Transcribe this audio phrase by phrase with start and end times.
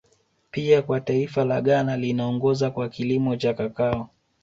[0.51, 4.09] Pia kwa taifa la Ghana linaongoza kwa kilimo cha Kakao